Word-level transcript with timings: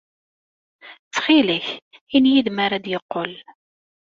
Ttxil-k, 1.03 1.67
ini-iyi-d 2.15 2.47
mi 2.51 2.61
ara 2.65 2.77
d-yeqqel. 2.83 3.33